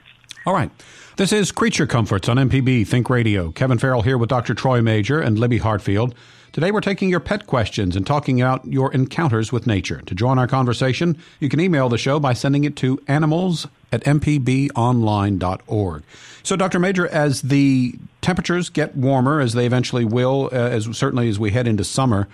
[0.45, 0.69] All right.
[1.15, 3.51] This is Creature Comforts on MPB Think Radio.
[3.51, 4.53] Kevin Farrell here with Dr.
[4.53, 6.15] Troy Majure and Libby Hartfield.
[6.53, 10.03] Today we're taking your pet questions and talking about your encounters with nature.
[10.05, 14.03] To join our conversation, you can email the show by sending it to animals at
[14.03, 16.03] mpbonline.org.
[16.43, 16.77] So, Dr.
[16.77, 21.49] Majure, as the temperatures get warmer, as they eventually will, uh, as certainly as we
[21.49, 22.27] head into summer,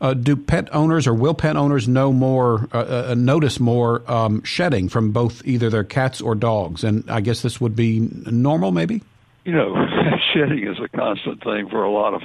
[0.00, 4.08] uh, do pet owners or will pet owners know more, uh, uh, uh notice more
[4.08, 6.84] um, shedding from both either their cats or dogs?
[6.84, 9.02] And I guess this would be normal, maybe?
[9.44, 9.74] You know,
[10.32, 12.22] shedding is a constant thing for a lot of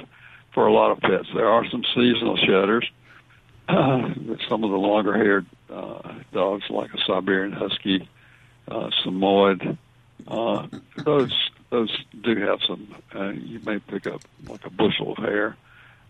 [0.52, 1.28] for a lot of pets.
[1.34, 2.90] There are some seasonal shedders.
[3.68, 8.08] some of the longer haired uh, dogs, like a Siberian Husky,
[8.68, 9.78] uh, Samoyed,
[10.26, 11.32] uh, those
[11.70, 12.94] those do have some.
[13.14, 15.56] Uh, you may pick up like a bushel of hair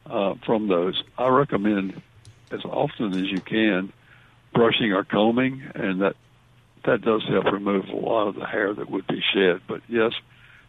[0.06, 1.02] uh, from those.
[1.18, 2.00] I recommend
[2.50, 3.92] as often as you can
[4.52, 6.16] brushing or combing, and that
[6.84, 9.60] that does help remove a lot of the hair that would be shed.
[9.68, 10.12] But yes,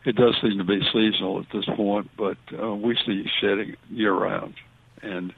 [0.05, 2.09] it does seem to be seasonal at this point.
[2.17, 4.55] But uh, we see shedding year round,
[5.01, 5.33] and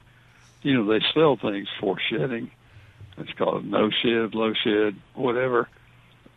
[0.62, 2.52] you know they sell things for shedding.
[3.18, 5.70] It's called no shed, low shed, whatever.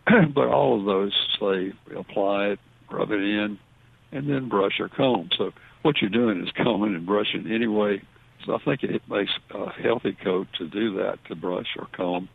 [0.34, 2.60] but all of those say apply it,
[2.90, 3.58] rub it in,
[4.12, 5.30] and then brush or comb.
[5.36, 8.02] So what you're doing is combing and brushing anyway.
[8.44, 12.28] So I think it makes a healthy coat to do that, to brush or comb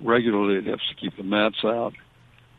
[0.00, 0.56] regularly.
[0.56, 1.94] It helps to keep the mats out,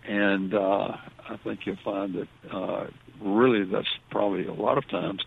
[0.07, 0.97] and uh,
[1.29, 2.87] I think you'll find that uh,
[3.21, 5.23] really that's probably a lot of times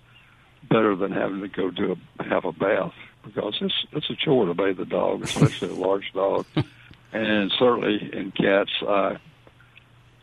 [0.69, 2.93] better than having to go do a have a bath
[3.25, 6.47] because it's it's a chore to bathe the dog, especially a large dog,
[7.12, 8.71] and certainly in cats.
[8.87, 9.19] I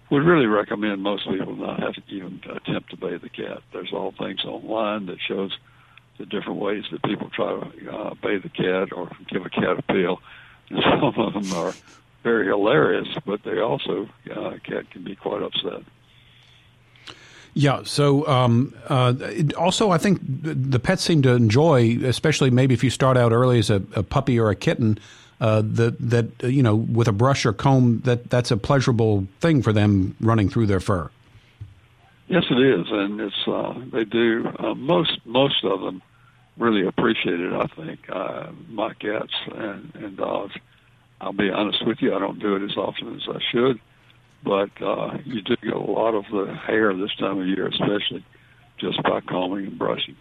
[0.10, 3.64] would really recommend most people not have to even attempt to bathe the cat.
[3.72, 5.58] There's all things online that shows
[6.20, 9.80] the different ways that people try to uh, bathe the cat or give a cat
[9.80, 10.22] a pill.
[10.70, 11.74] And some of them are
[12.24, 15.84] very hilarious, but they also uh, cat can be quite upset.
[17.54, 17.84] Yeah.
[17.84, 19.14] So, um, uh,
[19.58, 23.60] also, I think the pets seem to enjoy, especially maybe if you start out early
[23.60, 24.98] as a, a puppy or a kitten,
[25.40, 29.62] uh, that that you know, with a brush or comb, that that's a pleasurable thing
[29.62, 31.10] for them running through their fur.
[32.28, 34.48] Yes, it is, and it's uh, they do.
[34.58, 36.02] Uh, most most of them
[36.58, 37.54] really appreciate it.
[37.54, 40.56] I think uh, my cats and, and dogs.
[41.24, 43.80] I'll be honest with you, I don't do it as often as I should
[44.44, 48.26] but uh, you do get a lot of the hair this time of year, especially
[48.78, 50.16] just by combing and brushing.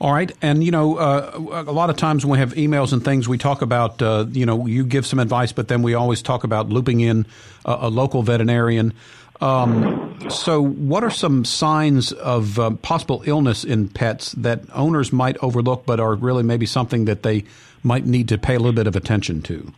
[0.00, 3.04] All right, and you know, uh, a lot of times when we have emails and
[3.04, 6.20] things, we talk about, uh, you know, you give some advice, but then we always
[6.20, 7.26] talk about looping in
[7.64, 8.92] a, a local veterinarian.
[9.40, 15.36] Um, so, what are some signs of uh, possible illness in pets that owners might
[15.38, 17.44] overlook, but are really maybe something that they
[17.84, 19.72] might need to pay a little bit of attention to?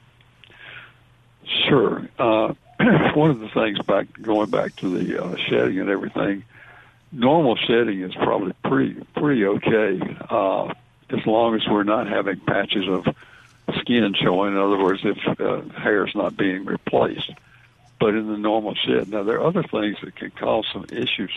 [1.68, 2.08] Sure.
[2.18, 2.54] Uh,
[3.14, 6.44] one of the things back going back to the uh, shedding and everything,
[7.12, 10.72] normal shedding is probably pretty pretty okay uh,
[11.10, 13.06] as long as we're not having patches of
[13.80, 14.52] skin showing.
[14.52, 17.32] In other words, if uh, hair is not being replaced.
[17.98, 21.30] But in the normal shed, now there are other things that can cause some issues.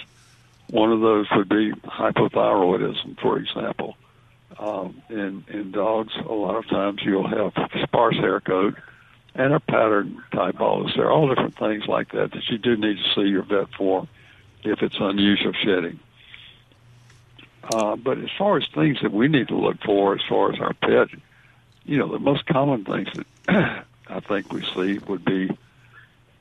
[0.69, 3.95] One of those would be hypothyroidism, for example.
[4.59, 8.75] Um, in in dogs, a lot of times you'll have sparse hair coat
[9.33, 10.57] and a pattern type.
[10.57, 13.73] There are all different things like that that you do need to see your vet
[13.77, 14.05] for
[14.63, 15.99] if it's unusual shedding.
[17.73, 20.59] Uh, but as far as things that we need to look for as far as
[20.59, 21.07] our pet,
[21.85, 23.07] you know, the most common things
[23.47, 25.49] that I think we see would be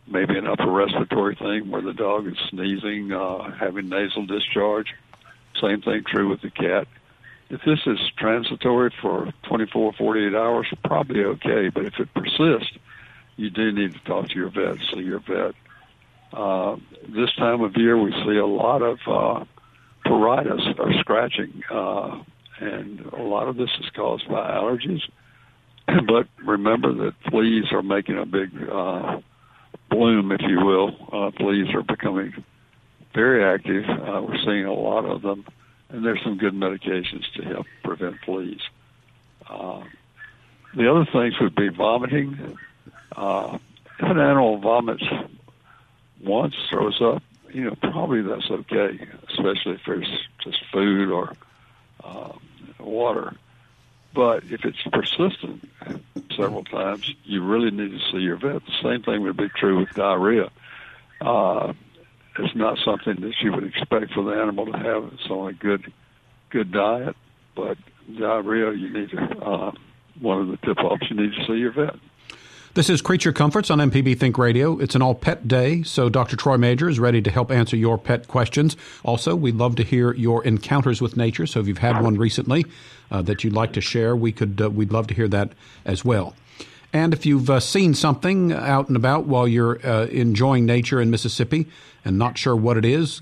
[0.06, 4.94] maybe an upper respiratory thing where the dog is sneezing, uh, having nasal discharge.
[5.60, 6.88] Same thing true with the cat.
[7.50, 11.70] If this is transitory for 24, 48 hours, probably okay.
[11.70, 12.76] But if it persists,
[13.36, 15.54] you do need to talk to your vet, see your vet.
[16.32, 16.76] Uh,
[17.08, 19.44] this time of year, we see a lot of uh,
[20.04, 22.22] pruritus or scratching, uh,
[22.60, 25.00] and a lot of this is caused by allergies.
[25.86, 29.20] but remember that fleas are making a big uh,
[29.90, 30.90] bloom, if you will.
[31.10, 32.44] Uh, fleas are becoming
[33.14, 33.84] very active.
[33.88, 35.46] Uh, we're seeing a lot of them
[35.90, 38.60] and there's some good medications to help prevent fleas.
[39.48, 39.82] Uh,
[40.74, 42.58] the other things would be vomiting.
[43.16, 43.58] Uh,
[43.98, 45.04] if an animal vomits
[46.22, 47.22] once, throws up,
[47.52, 50.08] you know, probably that's okay, especially if there's
[50.44, 51.32] just food or
[52.04, 52.40] um,
[52.78, 53.34] water.
[54.14, 55.68] But if it's persistent
[56.36, 58.64] several times, you really need to see your vet.
[58.66, 60.50] The same thing would be true with diarrhea.
[61.20, 61.72] Uh,
[62.38, 65.10] it's not something that you would expect for the animal to have.
[65.12, 65.92] It's on a good,
[66.50, 67.16] good diet,
[67.54, 67.76] but
[68.18, 69.38] diarrhea, you need to.
[69.38, 69.72] Uh,
[70.20, 71.94] one of the tip-offs, you need to see your vet.
[72.74, 74.78] This is Creature Comforts on MPB Think Radio.
[74.78, 76.36] It's an all pet day, so Dr.
[76.36, 78.76] Troy Majure is ready to help answer your pet questions.
[79.04, 81.46] Also, we'd love to hear your encounters with nature.
[81.46, 82.66] So if you've had one recently
[83.10, 85.52] uh, that you'd like to share, we could uh, we'd love to hear that
[85.84, 86.36] as well.
[86.92, 91.10] And if you've uh, seen something out and about while you're uh, enjoying nature in
[91.10, 91.66] Mississippi
[92.04, 93.20] and not sure what it is,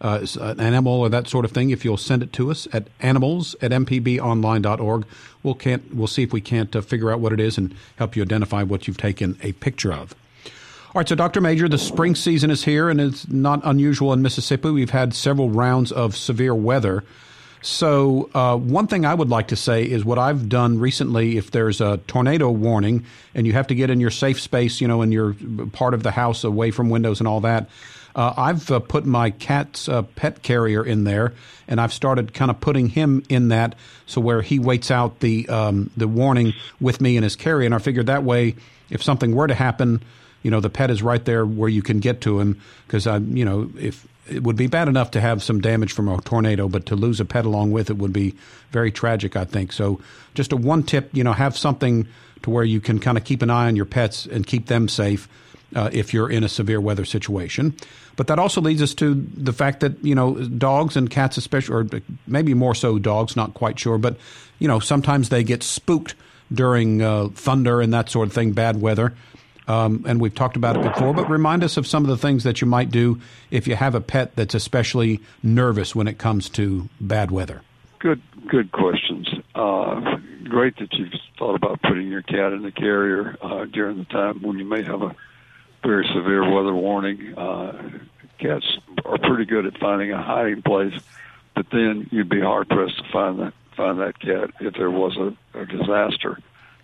[0.00, 2.88] uh, an animal or that sort of thing, if you'll send it to us at
[3.00, 5.04] animals at mpbonline.org,
[5.42, 8.16] we'll, can't, we'll see if we can't uh, figure out what it is and help
[8.16, 10.14] you identify what you've taken a picture of.
[10.94, 11.40] All right, so Dr.
[11.40, 14.70] Majure, the spring season is here, and it's not unusual in Mississippi.
[14.70, 17.02] We've had several rounds of severe weather.
[17.62, 21.36] So, uh, one thing I would like to say is what I've done recently.
[21.36, 24.88] If there's a tornado warning and you have to get in your safe space, you
[24.88, 25.36] know, in your
[25.72, 27.70] part of the house away from windows and all that,
[28.16, 31.34] uh, I've uh, put my cat's uh, pet carrier in there,
[31.68, 35.48] and I've started kind of putting him in that, so where he waits out the
[35.48, 37.64] um, the warning with me in his carrier.
[37.64, 38.56] And I figured that way,
[38.90, 40.02] if something were to happen,
[40.42, 42.60] you know, the pet is right there where you can get to him.
[42.86, 46.08] Because I, you know, if it would be bad enough to have some damage from
[46.08, 48.34] a tornado, but to lose a pet along with it would be
[48.70, 49.36] very tragic.
[49.36, 50.00] I think so.
[50.34, 52.06] Just a one tip, you know, have something
[52.42, 54.88] to where you can kind of keep an eye on your pets and keep them
[54.88, 55.28] safe.
[55.74, 57.74] Uh, if you're in a severe weather situation.
[58.16, 61.74] But that also leads us to the fact that you know dogs and cats, especially,
[61.74, 64.18] or maybe more so dogs, not quite sure, but
[64.58, 66.14] you know sometimes they get spooked
[66.52, 69.14] during uh, thunder and that sort of thing, bad weather.
[69.68, 72.44] Um, and we've talked about it before, but remind us of some of the things
[72.44, 73.20] that you might do
[73.50, 77.62] if you have a pet that's especially nervous when it comes to bad weather.
[78.00, 79.28] Good, good questions.
[79.54, 84.04] Uh, great that you've thought about putting your cat in the carrier uh, during the
[84.06, 85.14] time when you may have a
[85.84, 87.34] very severe weather warning.
[87.36, 87.90] Uh,
[88.38, 88.66] cats
[89.04, 90.94] are pretty good at finding a hiding place,
[91.54, 95.16] but then you'd be hard pressed to find that find that cat if there was
[95.16, 96.38] a, a disaster.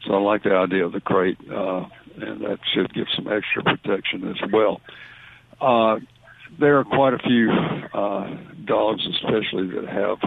[0.07, 1.39] So I like the idea of the crate.
[1.51, 1.87] Uh,
[2.23, 4.81] and that should give some extra protection as well.
[5.61, 5.99] Uh,
[6.59, 10.19] there are quite a few uh, dogs, especially that have,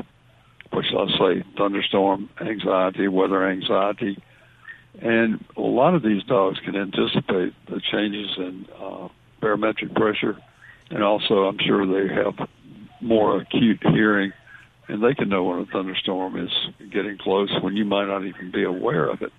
[0.72, 4.22] what shall I say, thunderstorm anxiety, weather anxiety,
[5.02, 9.08] and a lot of these dogs can anticipate the changes in uh,
[9.40, 10.38] barometric pressure,
[10.90, 12.48] and also I'm sure they have
[13.00, 14.34] more acute hearing,
[14.88, 16.52] and they can know when a thunderstorm is
[16.92, 19.32] getting close when you might not even be aware of it.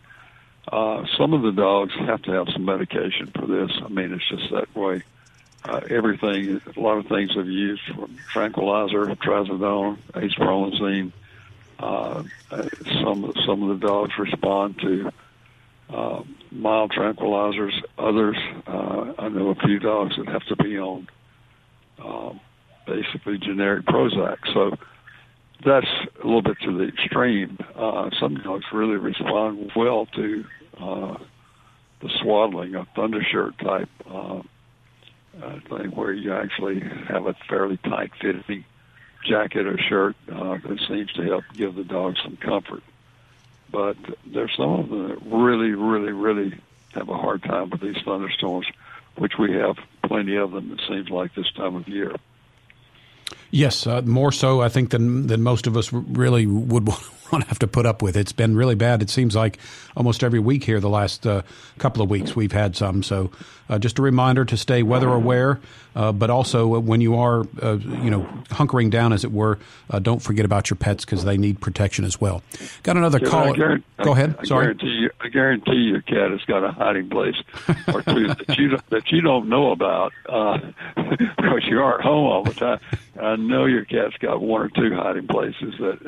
[0.68, 3.70] Uh, some of the dogs have to have some medication for this.
[3.84, 5.02] I mean, it's just that way.
[5.64, 11.12] Uh, everything, a lot of things have used from tranquilizer, trazodone, acepromazine.
[11.78, 12.22] Uh,
[13.02, 15.12] some some of the dogs respond to
[15.90, 17.72] uh, mild tranquilizers.
[17.98, 21.08] Others, uh, I know a few dogs that have to be on
[21.98, 22.32] uh,
[22.86, 24.38] basically generic Prozac.
[24.52, 24.76] So
[25.64, 25.86] that's
[26.22, 27.58] a little bit to the extreme.
[27.76, 30.44] Uh, some dogs really respond well to
[30.80, 31.16] uh,
[32.00, 34.40] the swaddling, a thundershirt type uh,
[35.42, 38.64] uh, thing, where you actually have a fairly tight fitting
[39.28, 42.82] jacket or shirt uh, that seems to help give the dog some comfort.
[43.70, 43.96] But
[44.32, 46.60] there's some of them that really, really, really
[46.94, 48.66] have a hard time with these thunderstorms,
[49.16, 50.72] which we have plenty of them.
[50.72, 52.14] It seems like this time of year.
[53.54, 56.88] Yes, uh, more so I think than than most of us really would
[57.32, 58.16] want to have to put up with.
[58.16, 59.02] It's been really bad.
[59.02, 59.58] It seems like
[59.94, 61.42] almost every week here, the last uh,
[61.78, 63.02] couple of weeks, we've had some.
[63.02, 63.30] So,
[63.68, 65.60] uh, just a reminder to stay weather aware,
[65.94, 69.58] uh, but also when you are, uh, you know, hunkering down, as it were,
[69.90, 72.42] uh, don't forget about your pets because they need protection as well.
[72.82, 73.54] Got another call.
[73.54, 74.34] Go ahead.
[74.38, 74.64] I Sorry.
[74.64, 77.36] Guarantee you, I guarantee your cat has got a hiding place
[77.92, 80.58] or two that you that you don't know about uh,
[80.96, 82.80] because you aren't home all the time.
[83.20, 85.98] I know your cat's got one or two hiding places that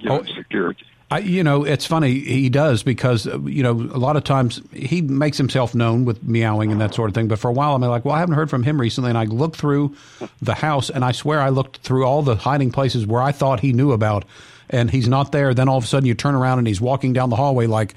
[0.00, 0.84] give oh, security.
[1.12, 2.20] I, you know, it's funny.
[2.20, 6.22] He does because uh, you know a lot of times he makes himself known with
[6.22, 7.28] meowing and that sort of thing.
[7.28, 9.24] But for a while, I'm like, well, I haven't heard from him recently, and I
[9.24, 9.94] looked through
[10.40, 13.60] the house, and I swear I looked through all the hiding places where I thought
[13.60, 14.24] he knew about,
[14.70, 15.52] and he's not there.
[15.52, 17.94] Then all of a sudden, you turn around and he's walking down the hallway like,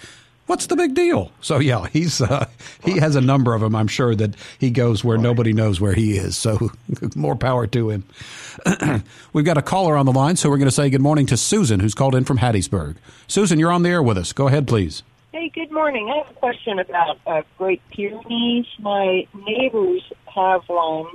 [0.48, 1.32] what's the big deal?
[1.42, 2.48] So yeah, he's uh,
[2.84, 3.76] he has a number of them.
[3.76, 6.38] I'm sure that he goes where nobody knows where he is.
[6.38, 6.72] So
[7.16, 8.04] more power to him.
[9.34, 11.38] We've got a caller on the line, so we're going to say good morning to
[11.38, 12.96] Susan, who's called in from Hattiesburg.
[13.28, 14.34] Susan, you're on the air with us.
[14.34, 15.04] Go ahead, please.
[15.32, 16.10] Hey, good morning.
[16.10, 18.68] I have a question about uh, Great Pyrenees.
[18.80, 20.02] My neighbors
[20.34, 21.08] have one,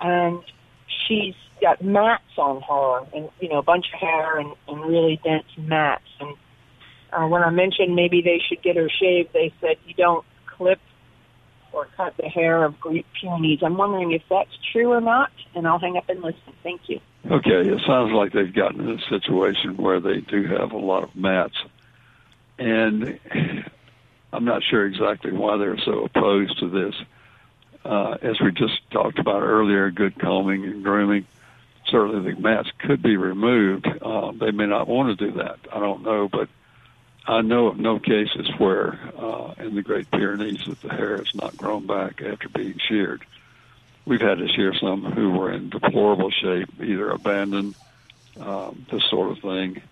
[0.00, 0.40] and
[1.06, 5.20] she's got mats on her, and you know, a bunch of hair and, and really
[5.22, 6.34] dense mats, and
[7.12, 10.80] uh, when I mentioned maybe they should get her shaved, they said you don't clip
[11.72, 13.60] or cut the hair of Great Pyrenees.
[13.62, 16.54] I'm wondering if that's true or not, and I'll hang up and listen.
[16.62, 17.00] Thank you.
[17.30, 21.02] Okay, it sounds like they've gotten in a situation where they do have a lot
[21.02, 21.56] of mats,
[22.58, 23.18] and
[24.32, 26.94] I'm not sure exactly why they're so opposed to this.
[27.84, 31.26] Uh, as we just talked about earlier, good combing and grooming.
[31.88, 33.86] Certainly, the mats could be removed.
[33.86, 35.58] Uh, they may not want to do that.
[35.72, 36.48] I don't know, but
[37.28, 41.34] I know of no cases where uh, in the Great Pyrenees that the hair has
[41.34, 43.24] not grown back after being sheared.
[44.04, 47.74] We've had to shear some who were in deplorable shape, either abandoned,
[48.38, 49.82] um, this sort of thing,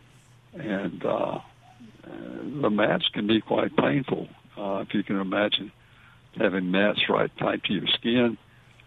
[0.53, 1.41] and uh,
[2.61, 4.29] the mats can be quite painful.
[4.57, 5.73] Uh, if you can imagine
[6.37, 8.39] having mats right tight to your skin,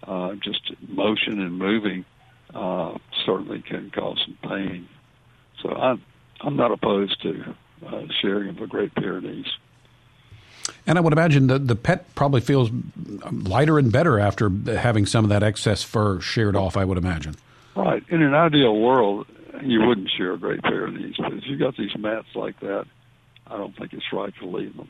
[0.03, 2.05] uh, just motion and moving
[2.53, 4.87] uh, certainly can cause some pain.
[5.61, 6.01] So I'm
[6.39, 7.55] I'm not opposed to
[7.85, 9.47] uh, sharing of the Great Pyrenees.
[10.85, 12.69] And I would imagine that the pet probably feels
[13.31, 16.77] lighter and better after having some of that excess fur sheared off.
[16.77, 17.35] I would imagine.
[17.75, 18.03] Right.
[18.09, 19.27] In an ideal world,
[19.61, 22.85] you wouldn't share a Great Pyrenees, but if you've got these mats like that,
[23.47, 24.89] I don't think it's right to leave them.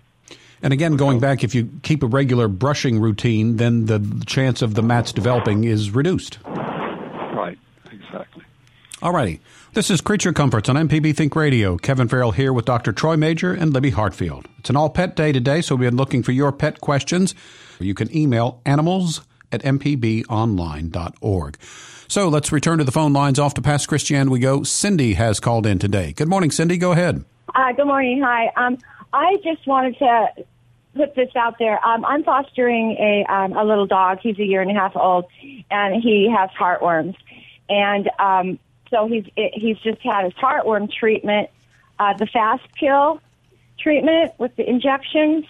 [0.61, 4.73] And again, going back, if you keep a regular brushing routine, then the chance of
[4.73, 6.39] the mats developing is reduced.
[9.01, 9.07] Right, exactly.
[9.07, 9.39] All righty.
[9.73, 11.77] This is Creature Comforts on MPB Think Radio.
[11.77, 12.91] Kevin Farrell here with Dr.
[12.91, 14.47] Troy Majure and Libby Hartfield.
[14.59, 17.35] It's an all pet day today, so we've been looking for your pet questions.
[17.79, 19.21] You can email animals
[19.51, 21.57] at mpbonline.org.
[22.09, 23.39] So let's return to the phone lines.
[23.39, 24.63] Off to Pass Christian we go.
[24.63, 26.13] Cindy has called in today.
[26.13, 26.77] Good morning, Cindy.
[26.77, 27.23] Go ahead.
[27.53, 28.21] Uh, good morning.
[28.23, 28.51] Hi.
[28.55, 28.77] Um,
[29.13, 30.27] I just wanted to
[30.95, 31.85] put this out there.
[31.85, 34.19] Um, I'm fostering a um, a little dog.
[34.21, 35.25] He's a year and a half old,
[35.69, 37.15] and he has heartworms.
[37.69, 38.59] And um,
[38.89, 41.49] so he's he's just had his heartworm treatment,
[41.99, 43.21] uh, the fast kill
[43.79, 45.45] treatment with the injections.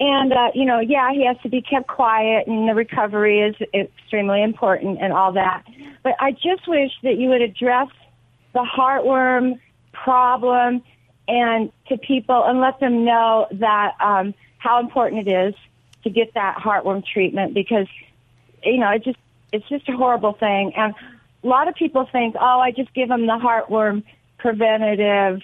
[0.00, 3.54] And uh, you know, yeah, he has to be kept quiet, and the recovery is
[3.72, 5.64] extremely important, and all that.
[6.02, 7.88] But I just wish that you would address
[8.52, 9.60] the heartworm
[9.92, 10.82] problem
[11.28, 15.54] and to people and let them know that um, how important it is
[16.02, 17.86] to get that heartworm treatment because
[18.62, 19.18] you know it just
[19.52, 20.94] it's just a horrible thing and
[21.44, 24.02] a lot of people think oh I just give him the heartworm
[24.38, 25.42] preventative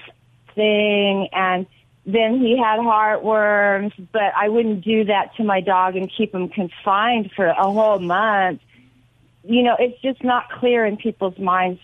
[0.54, 1.66] thing and
[2.06, 6.48] then he had heartworms but I wouldn't do that to my dog and keep him
[6.48, 8.60] confined for a whole month
[9.44, 11.80] you know it's just not clear in people's minds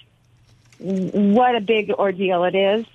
[0.79, 2.87] what a big ordeal it is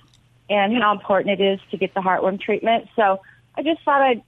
[0.51, 2.87] and how important it is to get the heartworm treatment.
[2.95, 3.21] So
[3.55, 4.21] I just thought I'd,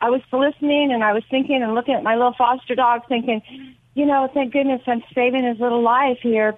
[0.00, 3.42] I was listening and I was thinking and looking at my little foster dog thinking,
[3.94, 6.56] you know, thank goodness I'm saving his little life here.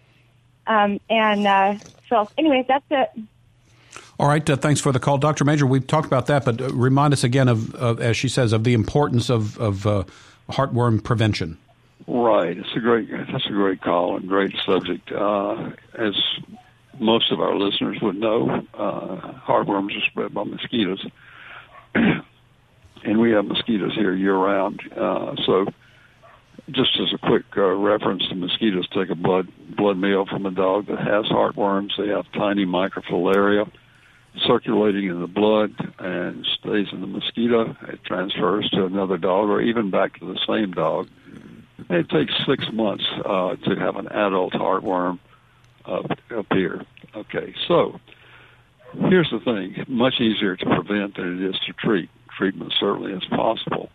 [0.67, 1.79] Um, and uh,
[2.09, 3.11] so anyway, that's it.
[4.19, 4.49] All right.
[4.49, 5.45] Uh, thanks for the call, Dr.
[5.45, 5.67] Majure.
[5.67, 8.65] We've talked about that, but uh, remind us again of, of, as she says, of
[8.65, 10.05] the importance of, of uh,
[10.49, 11.59] heartworm prevention.
[12.07, 12.57] Right.
[12.57, 13.11] It's a great.
[13.11, 15.11] That's a great call and great subject.
[15.11, 16.15] Uh, as
[17.01, 21.05] most of our listeners would know, uh, heartworms are spread by mosquitoes,
[21.95, 24.81] and we have mosquitoes here year round.
[24.95, 25.67] Uh, so,
[26.71, 30.51] just as a quick uh, reference, the mosquitoes take a blood blood meal from a
[30.51, 31.91] dog that has heartworms.
[31.99, 33.71] They have tiny microfilaria
[34.47, 37.77] circulating in the blood and stays in the mosquito.
[37.89, 41.09] It transfers to another dog or even back to the same dog.
[41.89, 45.19] And it takes six months uh, to have an adult heartworm
[45.87, 46.85] up here.
[47.15, 48.01] Okay, so
[49.09, 52.11] here's the thing much easier to prevent than it is to treat.
[52.37, 53.91] Treatment certainly is possible.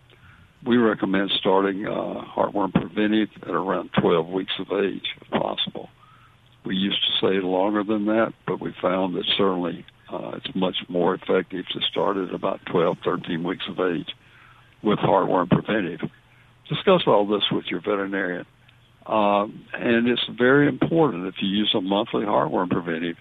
[0.65, 5.89] We recommend starting uh, heartworm preventive at around 12 weeks of age, if possible.
[6.65, 10.75] We used to say longer than that, but we found that certainly uh, it's much
[10.89, 14.09] more effective to start at about 12, 13 weeks of age
[14.83, 16.01] with heartworm preventive.
[16.67, 18.45] Discuss all this with your veterinarian.
[19.05, 23.15] Um, and it's very important if you use a monthly heartworm preventive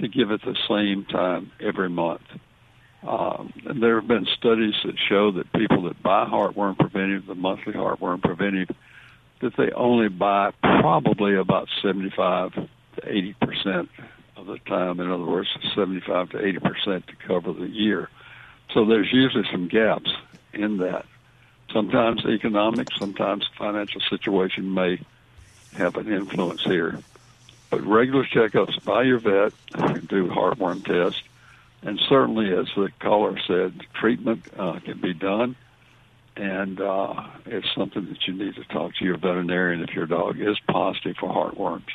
[0.00, 2.22] to give it the same time every month.
[3.06, 7.74] Um, there have been studies that show that people that buy heartworm preventive, the monthly
[7.74, 8.70] heartworm preventive,
[9.40, 12.68] that they only buy probably about 75 to
[13.04, 13.90] 80 percent
[14.36, 15.00] of the time.
[15.00, 18.08] In other words, 75 to 80 percent to cover the year.
[18.72, 20.10] So there's usually some gaps
[20.52, 21.04] in that.
[21.72, 25.00] Sometimes economic, sometimes financial situation may
[25.76, 26.98] have an influence here.
[27.68, 29.52] But regular checkups by your vet,
[30.06, 31.22] do heartworm tests,
[31.84, 35.54] and certainly, as the caller said, treatment uh, can be done,
[36.36, 40.40] and uh, it's something that you need to talk to your veterinarian if your dog
[40.40, 41.88] is positive for heartworms.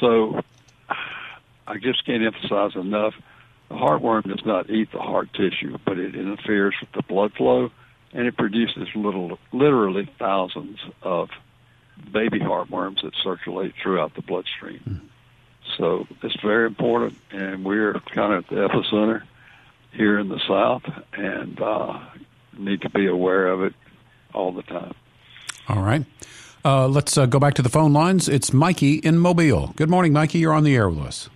[0.00, 0.40] So,
[1.66, 3.14] I just can't emphasize enough.
[3.68, 7.70] The heartworm does not eat the heart tissue, but it interferes with the blood flow,
[8.12, 11.28] and it produces little, literally thousands of
[12.12, 14.80] baby heartworms that circulate throughout the bloodstream.
[14.80, 15.06] Mm-hmm.
[15.76, 19.22] So it's very important, and we're kind of at the epicenter
[19.92, 22.00] here in the South, and uh,
[22.56, 23.74] need to be aware of it
[24.34, 24.94] all the time.
[25.68, 26.04] All right.
[26.64, 28.28] Uh, let's uh, go back to the phone lines.
[28.28, 29.72] It's Mikey in Mobile.
[29.76, 30.38] Good morning, Mikey.
[30.38, 31.28] You're on the air with us.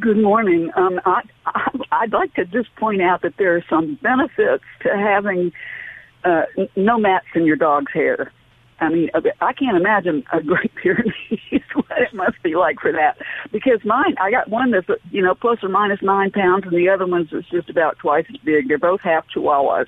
[0.00, 0.70] Good morning.
[0.76, 4.88] Um, I, I, would like to just point out that there are some benefits to
[4.90, 5.52] having
[6.24, 6.42] uh,
[6.76, 8.32] no mats in your dog's hair.
[8.80, 9.10] I mean,
[9.40, 13.18] I can't imagine a Great Pyrenees what it must be like for that.
[13.50, 16.88] Because mine, I got one that's you know plus or minus nine pounds, and the
[16.88, 18.68] other one's is just about twice as big.
[18.68, 19.86] They're both half Chihuahuas,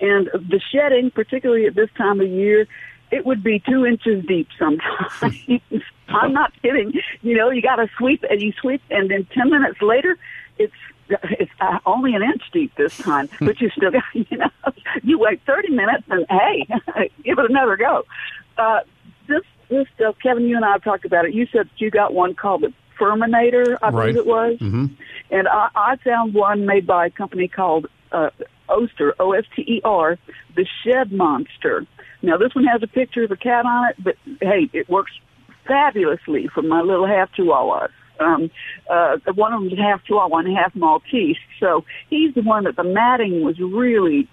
[0.00, 2.66] and the shedding, particularly at this time of year,
[3.10, 5.50] it would be two inches deep sometimes.
[6.08, 6.92] I'm not kidding.
[7.22, 10.18] You know, you got to sweep and you sweep, and then ten minutes later,
[10.58, 10.72] it's
[11.08, 14.50] it's uh, only an inch deep this time, but you still got, you know,
[15.04, 16.66] you wait 30 minutes and hey,
[17.24, 18.04] give it another go.
[18.58, 18.80] Uh,
[19.28, 21.32] this, this stuff, Kevin, you and I have talked about it.
[21.34, 24.14] You said you got one called the Furminator, I Right.
[24.14, 24.58] believe it was.
[24.58, 24.86] Mm-hmm.
[25.30, 28.30] And I, I found one made by a company called uh,
[28.68, 30.18] Oster, O-S-T-E-R,
[30.56, 31.86] the Shed Monster.
[32.22, 35.12] Now, this one has a picture of a cat on it, but hey, it works
[35.66, 37.90] fabulously for my little half chihuahuas.
[38.20, 38.50] Um,
[38.90, 42.76] uh, one of them is half Chihuahua and half Maltese, so he's the one that
[42.76, 44.28] the matting was really.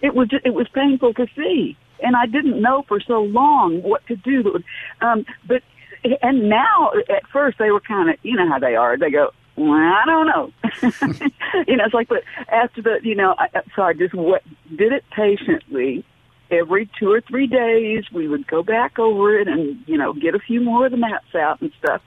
[0.00, 4.06] It was it was painful to see, and I didn't know for so long what
[4.06, 4.62] to do.
[5.00, 5.62] Um, but
[6.22, 8.96] and now at first they were kind of you know how they are.
[8.96, 10.52] They go, well, I don't know.
[11.66, 14.42] you know, it's like, but after the, you know, I, so I just what,
[14.74, 16.04] did it patiently.
[16.52, 20.34] Every two or three days, we would go back over it and, you know, get
[20.34, 22.02] a few more of the mats out and stuff.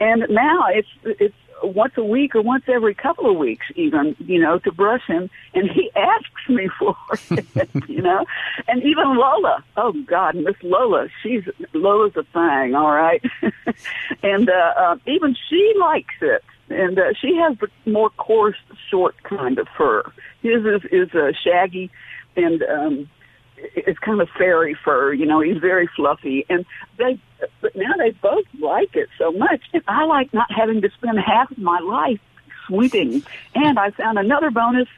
[0.00, 4.40] And now it's, it's once a week or once every couple of weeks even, you
[4.40, 5.30] know, to brush him.
[5.52, 6.96] And he asks me for
[7.30, 8.24] it, you know.
[8.68, 13.22] And even Lola, oh God, Miss Lola, she's, Lola's a thing, all right.
[14.22, 16.42] and, uh, uh, even she likes it.
[16.70, 18.56] And, uh, she has the more coarse,
[18.90, 20.02] short kind of fur.
[20.42, 21.90] His is, is, uh, shaggy
[22.36, 23.08] and, um,
[23.56, 26.64] it's kind of fairy fur, you know, he's very fluffy and
[26.98, 27.18] they,
[27.60, 29.62] but now they both like it so much.
[29.88, 32.20] I like not having to spend half of my life
[32.66, 33.22] sweeping.
[33.54, 34.88] And I found another bonus,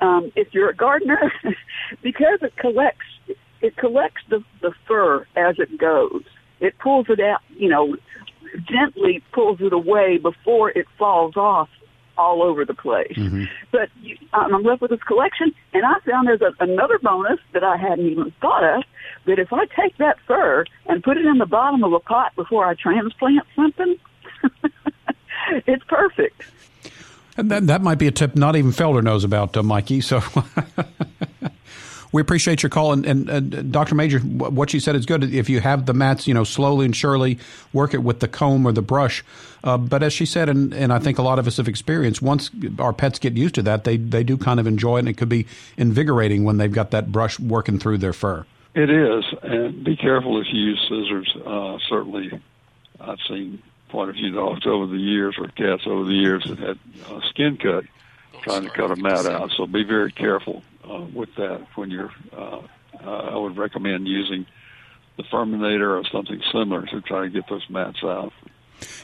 [0.00, 1.32] um, if you're a gardener,
[2.02, 3.06] because it collects,
[3.60, 6.22] it collects the, the fur as it goes.
[6.60, 7.96] It pulls it out, you know,
[8.64, 11.68] gently pulls it away before it falls off
[12.18, 13.16] all over the place.
[13.72, 17.64] But you, I'm left with this collection, and I found there's a, another bonus that
[17.64, 18.84] I hadn't even thought of.
[19.26, 22.34] That if I take that fur and put it in the bottom of a pot
[22.36, 23.96] before I transplant something,
[25.66, 26.42] it's perfect.
[27.36, 30.00] And that, that might be a tip not even Felder knows about, uh, Mikey.
[30.00, 30.22] So
[32.12, 32.92] we appreciate your call.
[32.92, 33.94] And, and, Dr.
[33.94, 35.22] Majure, what you said is good.
[35.24, 37.38] If you have the mats, you know, slowly and surely
[37.72, 39.24] work it with the comb or the brush.
[39.64, 42.22] Uh, but as she said, and, and I think a lot of us have experienced,
[42.22, 45.00] once our pets get used to that, they, they do kind of enjoy it.
[45.00, 45.46] And it could be
[45.76, 48.46] invigorating when they've got that brush working through their fur.
[48.74, 51.34] It is, and be careful if you use scissors.
[51.46, 52.40] Uh, certainly,
[53.00, 56.58] I've seen quite a few dogs over the years or cats over the years that
[56.58, 56.78] had
[57.08, 57.84] uh, skin cut
[58.42, 59.50] trying to cut a mat out.
[59.56, 62.10] So be very careful uh, with that when you're.
[62.36, 62.60] Uh,
[63.04, 64.46] uh, I would recommend using
[65.16, 68.32] the Furminator or something similar to try to get those mats out.